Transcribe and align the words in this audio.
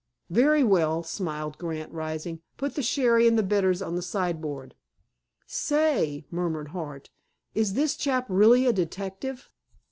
"Very 0.31 0.63
well," 0.63 1.03
smiled 1.03 1.59
Grant, 1.59 1.91
rising. 1.91 2.41
"Put 2.57 2.73
the 2.73 2.81
sherry 2.81 3.27
and 3.27 3.37
bitters 3.47 3.83
on 3.83 3.95
the 3.95 4.01
sideboard." 4.01 4.73
"Say," 5.45 6.25
murmured 6.31 6.69
Hart, 6.69 7.11
"is 7.53 7.75
this 7.75 7.95
chap 7.95 8.25
really 8.27 8.65
a 8.65 8.73
detective?" 8.73 9.51